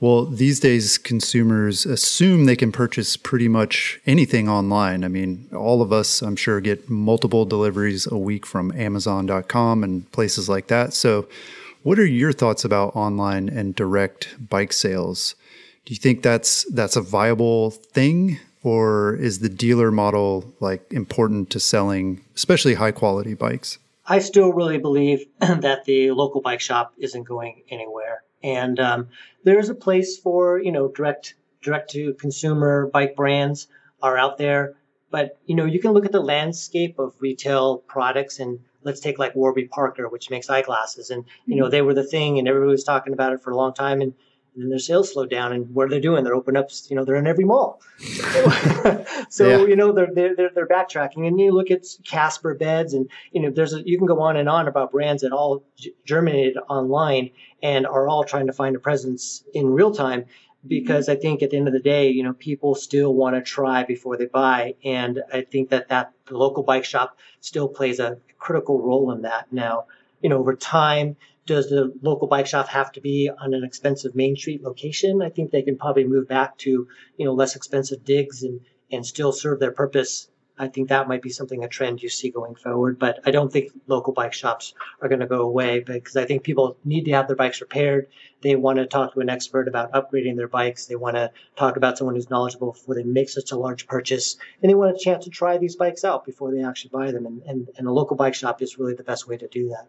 [0.00, 5.04] Well, these days consumers assume they can purchase pretty much anything online.
[5.04, 10.10] I mean, all of us, I'm sure, get multiple deliveries a week from Amazon.com and
[10.10, 10.92] places like that.
[10.92, 11.28] So,
[11.84, 15.36] what are your thoughts about online and direct bike sales?
[15.84, 21.50] Do you think that's that's a viable thing, or is the dealer model like important
[21.50, 23.78] to selling, especially high quality bikes?
[24.06, 29.08] I still really believe that the local bike shop isn't going anywhere, and um,
[29.44, 33.66] there's a place for you know direct direct to consumer bike brands
[34.02, 34.74] are out there,
[35.10, 39.18] but you know you can look at the landscape of retail products and let's take
[39.18, 41.70] like Warby Parker, which makes eyeglasses, and you know mm-hmm.
[41.72, 44.14] they were the thing, and everybody was talking about it for a long time, and
[44.54, 45.52] and then their sales slow down.
[45.52, 46.24] And what are they doing?
[46.24, 47.80] They're open up, you know, they're in every mall.
[49.28, 49.66] so yeah.
[49.66, 51.26] you know, they're, they're they're backtracking.
[51.26, 54.36] And you look at Casper beds, and you know, there's a, you can go on
[54.36, 55.64] and on about brands that all
[56.04, 57.30] germinated online
[57.62, 60.22] and are all trying to find a presence in real time.
[60.22, 60.68] Mm-hmm.
[60.68, 63.42] Because I think at the end of the day, you know, people still want to
[63.42, 67.98] try before they buy, and I think that that the local bike shop still plays
[67.98, 69.52] a critical role in that.
[69.52, 69.86] Now,
[70.22, 74.14] you know, over time, does the local bike shop have to be on an expensive
[74.14, 75.22] main street location?
[75.22, 79.04] I think they can probably move back to, you know, less expensive digs and, and
[79.04, 80.28] still serve their purpose.
[80.58, 82.98] I think that might be something, a trend you see going forward.
[82.98, 86.44] But I don't think local bike shops are going to go away because I think
[86.44, 88.06] people need to have their bikes repaired.
[88.42, 90.86] They want to talk to an expert about upgrading their bikes.
[90.86, 94.36] They want to talk about someone who's knowledgeable before they make such a large purchase.
[94.62, 97.26] And they want a chance to try these bikes out before they actually buy them.
[97.26, 99.88] And, and, and a local bike shop is really the best way to do that.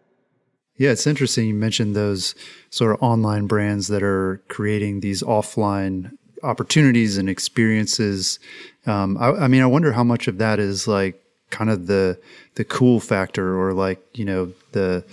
[0.76, 1.46] Yeah, it's interesting.
[1.46, 2.34] You mentioned those
[2.70, 8.38] sort of online brands that are creating these offline opportunities and experiences.
[8.86, 12.18] Um, I, I, mean, I wonder how much of that is like kind of the
[12.56, 15.04] the cool factor, or like you know the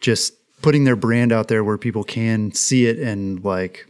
[0.00, 3.86] just putting their brand out there where people can see it and like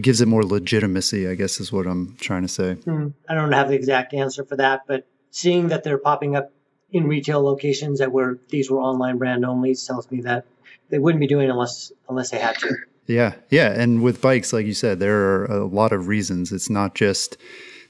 [0.00, 1.26] gives it more legitimacy.
[1.26, 2.74] I guess is what I'm trying to say.
[2.86, 6.52] Mm, I don't have the exact answer for that, but seeing that they're popping up
[6.92, 10.44] in retail locations that were these were online brand only tells me that
[10.88, 12.74] they wouldn't be doing it unless unless they had to.
[13.06, 16.52] Yeah, yeah, and with bikes, like you said, there are a lot of reasons.
[16.52, 17.36] It's not just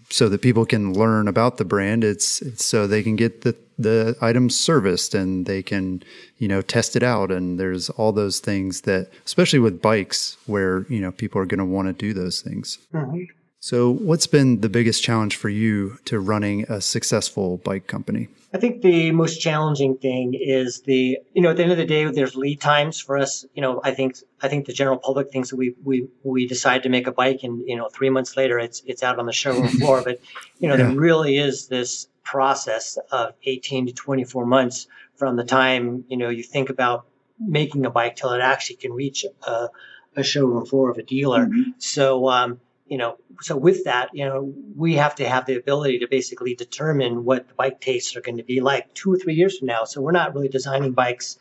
[0.09, 2.05] so that people can learn about the brand.
[2.05, 6.03] It's it's so they can get the the items serviced and they can
[6.39, 7.31] you know test it out.
[7.31, 11.59] And there's all those things that, especially with bikes, where you know people are going
[11.59, 12.79] to want to do those things.
[12.93, 13.25] Mm-hmm.
[13.62, 18.29] So, what's been the biggest challenge for you to running a successful bike company?
[18.55, 21.85] I think the most challenging thing is the, you know, at the end of the
[21.85, 23.44] day, there's lead times for us.
[23.55, 26.85] You know, I think, I think the general public thinks that we, we, we decide
[26.85, 29.33] to make a bike and, you know, three months later it's, it's out on the
[29.33, 30.03] showroom floor.
[30.03, 30.20] But,
[30.59, 30.85] you know, yeah.
[30.85, 36.31] there really is this process of 18 to 24 months from the time, you know,
[36.31, 37.05] you think about
[37.38, 39.68] making a bike till it actually can reach a,
[40.16, 41.44] a showroom floor of a dealer.
[41.44, 41.73] Mm-hmm.
[41.77, 42.59] So, um,
[42.90, 46.57] you know, so with that, you know, we have to have the ability to basically
[46.57, 49.68] determine what the bike tastes are going to be like two or three years from
[49.68, 49.85] now.
[49.85, 51.38] So we're not really designing bikes.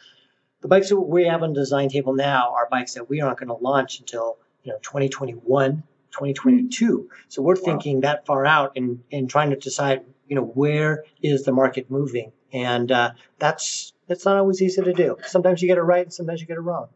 [0.61, 3.39] The bikes that we have on the design table now are bikes that we aren't
[3.39, 9.01] going to launch until you know 2021 2022 so we're thinking that far out and
[9.09, 12.31] and trying to decide you know where is the market moving?
[12.53, 15.17] And uh, that's that's not always easy to do.
[15.25, 16.89] Sometimes you get it right and sometimes you get it wrong.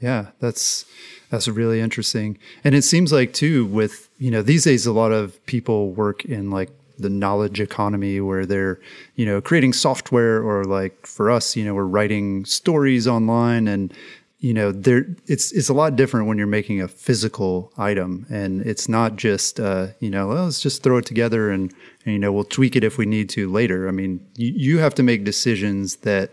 [0.00, 0.84] Yeah that's
[1.30, 2.38] that's really interesting.
[2.64, 6.24] And it seems like too with you know these days a lot of people work
[6.24, 8.80] in like the knowledge economy where they're
[9.14, 13.94] you know creating software or like for us you know we're writing stories online and
[14.40, 18.26] you know there it's it's a lot different when you're making a physical item.
[18.30, 21.72] And it's not just uh, you know well, let's just throw it together and,
[22.04, 23.88] and, you know we'll tweak it if we need to later.
[23.88, 26.30] I mean you, you have to make decisions that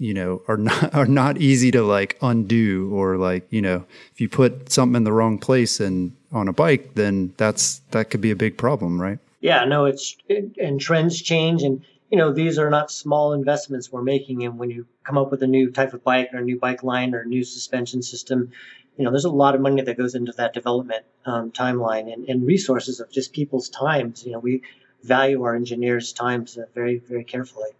[0.00, 4.20] you know are not are not easy to like undo or like you know if
[4.20, 8.20] you put something in the wrong place and on a bike then that's that could
[8.20, 12.32] be a big problem right yeah, no, it's it, and trends change, and you know
[12.32, 14.44] these are not small investments we're making.
[14.44, 16.82] And when you come up with a new type of bike or a new bike
[16.82, 18.52] line or a new suspension system,
[18.98, 22.28] you know there's a lot of money that goes into that development um, timeline and,
[22.28, 24.24] and resources of just people's times.
[24.24, 24.62] You know, we
[25.02, 27.70] value our engineers' times uh, very very carefully.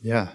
[0.00, 0.30] Yeah.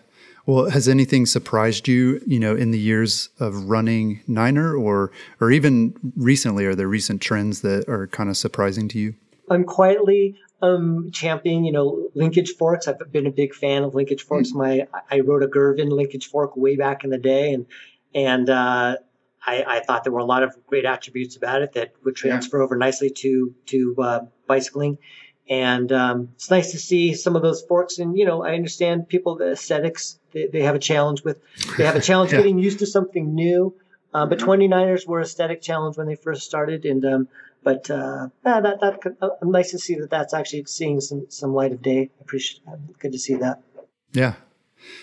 [0.48, 5.52] Well, has anything surprised you, you know, in the years of running Niner or or
[5.52, 9.14] even recently are there recent trends that are kind of surprising to you?
[9.50, 12.88] I'm quietly um, champion, you know, linkage forks.
[12.88, 14.50] I've been a big fan of linkage forks.
[14.50, 14.58] Mm-hmm.
[14.58, 17.66] My I wrote a Girvin linkage fork way back in the day, and
[18.16, 18.96] and uh,
[19.46, 22.60] I, I, thought there were a lot of great attributes about it that would transfer
[22.60, 22.64] yeah.
[22.64, 24.98] over nicely to to uh, bicycling.
[25.50, 28.00] And um, it's nice to see some of those forks.
[28.00, 31.40] And you know, I understand people the aesthetics they, they have a challenge with.
[31.78, 32.40] They have a challenge yeah.
[32.40, 33.76] getting used to something new.
[34.14, 37.28] Uh, but 29ers were aesthetic challenge when they first started, and um,
[37.64, 41.54] but uh, yeah, that that uh, nice to see that that's actually seeing some some
[41.54, 42.10] light of day.
[42.20, 42.62] I appreciate
[43.00, 43.62] good to see that.
[44.14, 44.36] Yeah.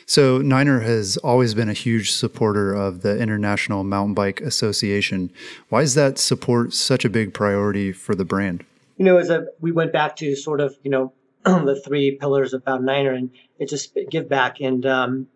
[0.07, 5.31] So Niner has always been a huge supporter of the International Mountain Bike Association.
[5.69, 8.65] Why is that support such a big priority for the brand?
[8.97, 11.13] You know, as a, we went back to sort of you know
[11.67, 14.61] the three pillars about Niner, and it just give back.
[14.61, 15.27] And um,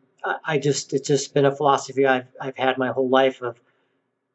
[0.44, 3.60] I just it's just been a philosophy I've I've had my whole life of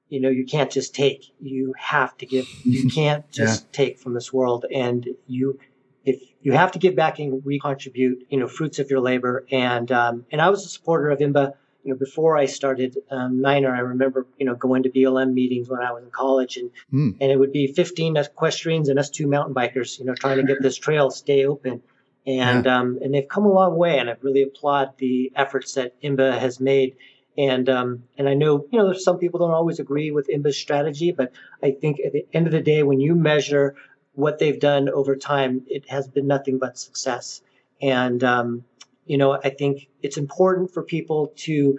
[0.10, 3.70] you know you can't just take you have to give you can't just yeah.
[3.72, 5.60] take from this world and you
[6.06, 9.92] if you have to give back and recontribute you know fruits of your labor and
[9.92, 11.54] um, and i was a supporter of imba
[11.84, 15.70] you know before i started um, niner i remember you know going to blm meetings
[15.70, 17.16] when i was in college and mm.
[17.20, 20.44] and it would be 15 equestrians and us two mountain bikers you know trying to
[20.44, 21.82] get this trail stay open
[22.26, 22.80] and yeah.
[22.80, 26.38] um, and they've come a long way and i really applaud the efforts that imba
[26.38, 26.96] has made
[27.38, 31.12] and um, and I know you know some people don't always agree with IMBA's strategy,
[31.12, 31.32] but
[31.64, 33.76] I think at the end of the day, when you measure
[34.14, 37.42] what they've done over time, it has been nothing but success.
[37.82, 38.64] And um,
[39.06, 41.78] you know, I think it's important for people to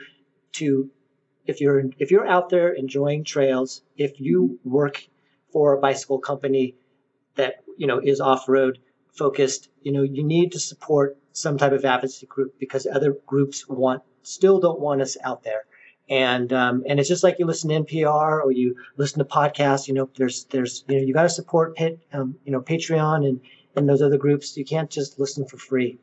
[0.52, 0.90] to
[1.46, 5.06] if you're if you're out there enjoying trails, if you work
[5.52, 6.74] for a bicycle company
[7.36, 8.78] that you know is off road
[9.12, 13.68] focused, you know, you need to support some type of advocacy group because other groups
[13.68, 15.64] want still don't want us out there.
[16.08, 19.88] And um, and it's just like you listen to NPR or you listen to podcasts.
[19.88, 23.26] You know, there's there's you know you got to support Pit, um, you know Patreon
[23.26, 23.40] and
[23.76, 24.56] and those other groups.
[24.56, 25.98] You can't just listen for free.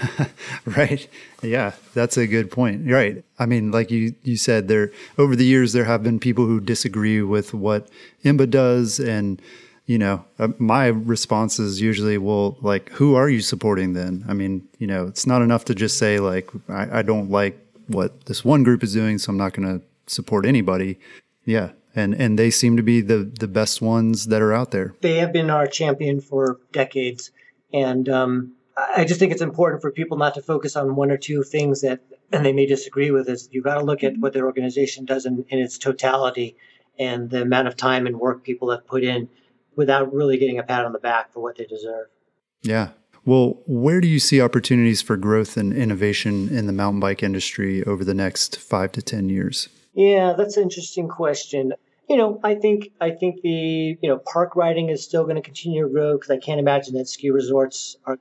[0.64, 1.06] right.
[1.42, 2.90] Yeah, that's a good point.
[2.90, 3.24] Right.
[3.38, 6.60] I mean, like you you said, there over the years there have been people who
[6.60, 7.88] disagree with what
[8.24, 9.40] IMBA does and
[9.86, 14.24] you know, uh, my response is usually, well, like, who are you supporting then?
[14.26, 17.58] I mean, you know, it's not enough to just say, like, I, I don't like
[17.88, 20.98] what this one group is doing, so I'm not going to support anybody.
[21.44, 21.70] Yeah.
[21.94, 24.94] And, and they seem to be the, the best ones that are out there.
[25.00, 27.30] They have been our champion for decades.
[27.72, 31.16] And um, I just think it's important for people not to focus on one or
[31.16, 32.00] two things that
[32.32, 33.28] and they may disagree with.
[33.28, 36.56] Is you got to look at what their organization does in, in its totality
[36.98, 39.28] and the amount of time and work people have put in
[39.76, 42.06] without really getting a pat on the back for what they deserve.
[42.62, 42.90] Yeah.
[43.24, 47.82] Well, where do you see opportunities for growth and innovation in the mountain bike industry
[47.84, 49.68] over the next five to 10 years?
[49.94, 51.72] Yeah, that's an interesting question.
[52.14, 55.42] You know, I think I think the you know park riding is still going to
[55.42, 58.20] continue to grow because I can't imagine that ski resorts are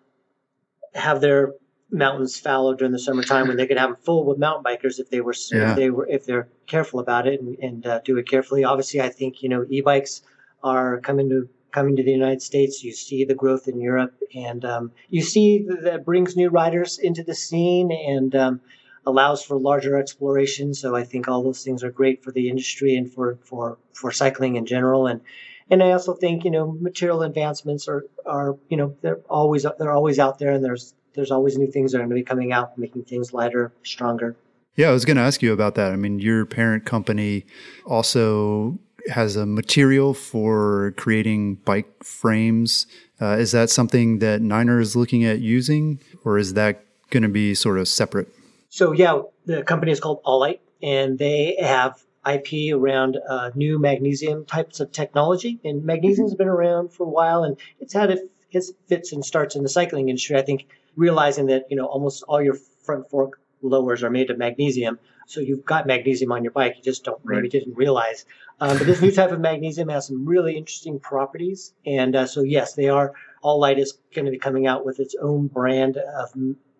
[0.95, 1.53] have their
[1.91, 5.11] mountains fallow during the summertime when they could have them full with mountain bikers if
[5.11, 5.69] they were yeah.
[5.69, 8.63] if they were if they're careful about it and, and uh, do it carefully.
[8.63, 10.23] Obviously, I think you know e-bikes
[10.63, 12.83] are coming to coming to the United States.
[12.83, 17.23] You see the growth in Europe, and um, you see that brings new riders into
[17.23, 18.61] the scene and um,
[19.05, 20.73] allows for larger exploration.
[20.73, 24.11] So I think all those things are great for the industry and for for for
[24.11, 25.07] cycling in general.
[25.07, 25.21] And
[25.69, 29.91] and I also think you know material advancements are are you know they're always they're
[29.91, 32.51] always out there, and there's there's always new things that are going to be coming
[32.51, 34.35] out, making things lighter, stronger.
[34.75, 35.91] Yeah, I was going to ask you about that.
[35.91, 37.45] I mean, your parent company
[37.85, 38.79] also
[39.11, 42.87] has a material for creating bike frames.
[43.21, 47.29] Uh, is that something that Niner is looking at using, or is that going to
[47.29, 48.32] be sort of separate?
[48.73, 54.45] So, yeah, the company is called Allite, and they have IP around uh, new magnesium
[54.45, 55.59] types of technology.
[55.63, 59.55] And magnesium has been around for a while, and it's had its fits and starts
[59.55, 60.37] in the cycling industry.
[60.37, 60.65] I think
[60.95, 64.97] realizing that you know almost all your front fork lowers are made of magnesium,
[65.27, 66.73] so you've got magnesium on your bike.
[66.77, 67.35] You just don't right.
[67.35, 68.25] maybe didn't realize.
[68.59, 72.41] Um, but this new type of magnesium has some really interesting properties, and uh, so
[72.41, 73.13] yes, they are.
[73.43, 76.31] Allite is going to be coming out with its own brand of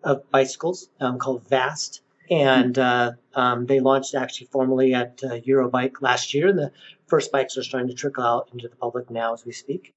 [0.04, 2.00] of bicycles um, called Vast
[2.30, 6.72] and uh, um, they launched actually formally at uh, Eurobike last year, and the
[7.06, 9.92] first bikes are starting to trickle out into the public now as we speak.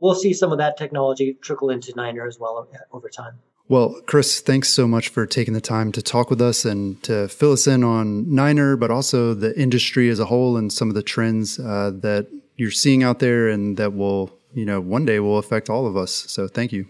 [0.00, 3.38] We'll see some of that technology trickle into Niner as well uh, over time.
[3.68, 7.28] Well, Chris, thanks so much for taking the time to talk with us and to
[7.28, 10.94] fill us in on Niner, but also the industry as a whole and some of
[10.94, 15.20] the trends uh, that you're seeing out there and that will, you know, one day
[15.20, 16.12] will affect all of us.
[16.12, 16.86] So thank you.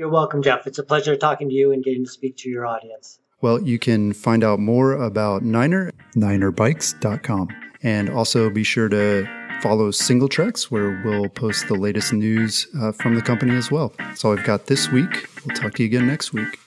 [0.00, 0.66] You're welcome, Jeff.
[0.66, 3.18] It's a pleasure talking to you and getting to speak to your audience.
[3.42, 7.48] Well, you can find out more about Niner, ninerbikes.com.
[7.82, 9.28] And also be sure to
[9.60, 13.92] follow Singletracks, where we'll post the latest news uh, from the company as well.
[13.98, 15.28] That's all I've got this week.
[15.44, 16.58] We'll talk to you again next week.